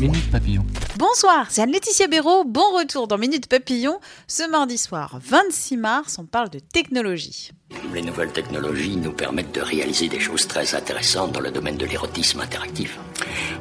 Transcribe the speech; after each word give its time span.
Minute 0.00 0.30
Papillon. 0.30 0.66
Bonsoir, 0.98 1.50
c'est 1.50 1.62
Anne-Laetitia 1.62 2.06
Béraud. 2.06 2.44
Bon 2.44 2.76
retour 2.76 3.08
dans 3.08 3.16
Minute 3.16 3.48
Papillon. 3.48 3.98
Ce 4.26 4.46
mardi 4.50 4.76
soir, 4.76 5.18
26 5.22 5.78
mars, 5.78 6.18
on 6.18 6.26
parle 6.26 6.50
de 6.50 6.58
technologie. 6.58 7.52
Les 7.94 8.02
nouvelles 8.02 8.32
technologies 8.32 8.96
nous 8.96 9.12
permettent 9.12 9.54
de 9.54 9.62
réaliser 9.62 10.08
des 10.08 10.20
choses 10.20 10.46
très 10.46 10.74
intéressantes 10.74 11.32
dans 11.32 11.40
le 11.40 11.50
domaine 11.50 11.78
de 11.78 11.86
l'érotisme 11.86 12.40
interactif. 12.40 12.98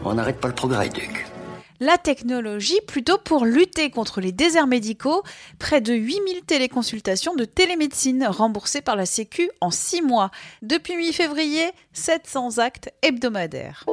On 0.04 0.16
n'arrête 0.16 0.42
pas 0.42 0.50
le 0.50 0.56
progrès, 0.56 0.90
Duc. 0.90 1.26
La 1.80 1.98
technologie 1.98 2.80
plutôt 2.86 3.18
pour 3.18 3.46
lutter 3.46 3.90
contre 3.90 4.20
les 4.20 4.32
déserts 4.34 4.68
médicaux, 4.68 5.24
près 5.58 5.80
de 5.80 5.94
8000 5.94 6.42
téléconsultations 6.46 7.36
de 7.36 7.46
télémédecine 7.46 8.26
remboursées 8.28 8.82
par 8.82 8.98
la 8.98 9.06
Sécu 9.06 9.50
en 9.62 9.72
6 9.72 10.02
mois. 10.02 10.32
Depuis 10.62 10.98
mi-février, 10.98 11.72
700 11.94 12.58
actes 12.58 12.90
hebdomadaires. 13.02 13.86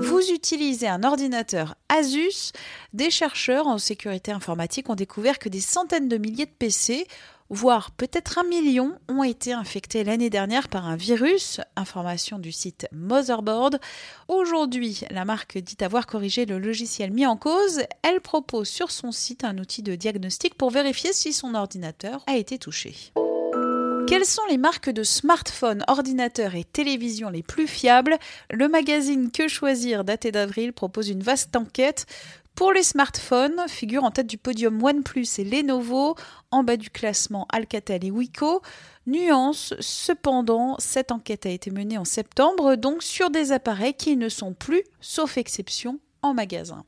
Vous 0.00 0.30
utilisez 0.30 0.88
un 0.88 1.04
ordinateur 1.04 1.74
Asus, 1.90 2.52
des 2.94 3.10
chercheurs 3.10 3.66
en 3.66 3.78
sécurité 3.78 4.32
informatique 4.32 4.88
ont 4.88 4.94
découvert 4.94 5.38
que 5.38 5.48
des 5.48 5.60
centaines 5.60 6.08
de 6.08 6.16
milliers 6.16 6.46
de 6.46 6.50
PC 6.58 7.06
voire 7.50 7.90
peut-être 7.90 8.38
un 8.38 8.44
million, 8.44 8.96
ont 9.08 9.24
été 9.24 9.52
infectés 9.52 10.04
l'année 10.04 10.30
dernière 10.30 10.68
par 10.68 10.86
un 10.86 10.96
virus, 10.96 11.60
information 11.76 12.38
du 12.38 12.52
site 12.52 12.86
Motherboard. 12.92 13.80
Aujourd'hui, 14.28 15.02
la 15.10 15.24
marque 15.24 15.58
dit 15.58 15.76
avoir 15.80 16.06
corrigé 16.06 16.46
le 16.46 16.58
logiciel 16.58 17.10
mis 17.10 17.26
en 17.26 17.36
cause. 17.36 17.82
Elle 18.02 18.20
propose 18.20 18.68
sur 18.68 18.90
son 18.92 19.10
site 19.10 19.44
un 19.44 19.58
outil 19.58 19.82
de 19.82 19.96
diagnostic 19.96 20.54
pour 20.54 20.70
vérifier 20.70 21.12
si 21.12 21.32
son 21.32 21.54
ordinateur 21.54 22.22
a 22.26 22.36
été 22.36 22.56
touché. 22.58 22.94
Quelles 24.10 24.26
sont 24.26 24.44
les 24.48 24.58
marques 24.58 24.90
de 24.90 25.04
smartphones, 25.04 25.84
ordinateurs 25.86 26.56
et 26.56 26.64
télévisions 26.64 27.30
les 27.30 27.44
plus 27.44 27.68
fiables? 27.68 28.18
Le 28.50 28.66
magazine 28.66 29.30
Que 29.30 29.46
choisir, 29.46 30.02
daté 30.02 30.32
d'avril, 30.32 30.72
propose 30.72 31.10
une 31.10 31.22
vaste 31.22 31.54
enquête. 31.54 32.06
Pour 32.56 32.72
les 32.72 32.82
smartphones, 32.82 33.62
figurent 33.68 34.02
en 34.02 34.10
tête 34.10 34.26
du 34.26 34.36
podium 34.36 34.82
OnePlus 34.82 35.28
et 35.38 35.44
Lenovo, 35.44 36.16
en 36.50 36.64
bas 36.64 36.76
du 36.76 36.90
classement 36.90 37.46
Alcatel 37.52 38.04
et 38.04 38.10
Wiko. 38.10 38.62
Nuance, 39.06 39.74
cependant, 39.78 40.74
cette 40.80 41.12
enquête 41.12 41.46
a 41.46 41.50
été 41.50 41.70
menée 41.70 41.96
en 41.96 42.04
septembre, 42.04 42.74
donc 42.74 43.04
sur 43.04 43.30
des 43.30 43.52
appareils 43.52 43.94
qui 43.94 44.16
ne 44.16 44.28
sont 44.28 44.54
plus, 44.54 44.82
sauf 45.00 45.38
exception, 45.38 46.00
en 46.22 46.34
magasin. 46.34 46.84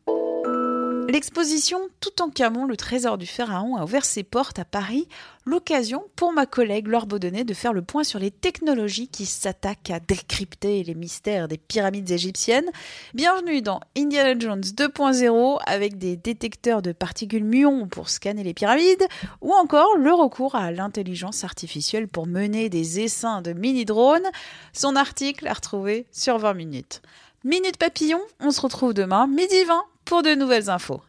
L'exposition 1.09 1.81
Tout 2.01 2.23
en 2.23 2.31
Camon, 2.31 2.65
le 2.65 2.77
trésor 2.77 3.19
du 3.19 3.27
pharaon, 3.27 3.77
a 3.77 3.85
ouvert 3.85 4.05
ses 4.05 4.23
portes 4.23 4.59
à 4.59 4.65
Paris. 4.65 5.09
L'occasion 5.45 6.05
pour 6.17 6.33
ma 6.33 6.47
collègue 6.47 6.87
Laure 6.87 7.07
Baudonnet 7.07 7.45
de 7.45 7.55
faire 7.55 7.73
le 7.73 7.83
point 7.83 8.05
sur 8.05 8.19
les 8.19 8.31
technologies 8.31 9.09
qui 9.09 9.27
s'attaquent 9.27 9.91
à 9.91 10.01
décrypter 10.01 10.83
les 10.85 10.95
mystères 10.95 11.49
des 11.49 11.59
pyramides 11.59 12.11
égyptiennes. 12.11 12.71
Bienvenue 13.15 13.61
dans 13.61 13.81
Indiana 13.97 14.39
Jones 14.39 14.61
2.0 14.61 15.59
avec 15.67 15.99
des 15.99 16.17
détecteurs 16.17 16.81
de 16.81 16.93
particules 16.93 17.45
muons 17.45 17.89
pour 17.89 18.09
scanner 18.09 18.45
les 18.45 18.55
pyramides 18.55 19.07
ou 19.41 19.53
encore 19.53 19.97
le 19.97 20.13
recours 20.13 20.55
à 20.55 20.71
l'intelligence 20.71 21.45
artificielle 21.45 22.09
pour 22.09 22.27
mener 22.27 22.69
des 22.69 23.01
essaims 23.01 23.43
de 23.43 23.53
mini-drones. 23.53 24.29
Son 24.73 24.97
article 24.97 25.49
à 25.49 25.55
retrouver 25.55 26.07
sur 26.13 26.39
20 26.39 26.55
minutes. 26.55 27.03
Minute 27.45 27.77
Papillon, 27.77 28.21
on 28.39 28.53
se 28.53 28.61
retrouve 28.61 28.95
demain, 28.95 29.27
midi 29.27 29.65
20, 29.65 29.83
pour 30.05 30.23
de 30.23 30.37
nouvelles 30.37 30.69
infos. 30.69 31.01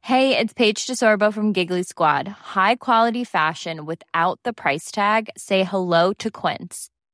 Hey, 0.00 0.38
it's 0.38 0.54
Paige 0.54 0.86
DeSorbo 0.86 1.30
from 1.30 1.52
Giggly 1.52 1.82
Squad. 1.82 2.26
High 2.26 2.76
quality 2.76 3.24
fashion 3.24 3.84
without 3.84 4.40
the 4.44 4.54
price 4.54 4.90
tag. 4.90 5.28
Say 5.36 5.64
hello 5.64 6.14
to 6.14 6.30
Quince. 6.30 6.88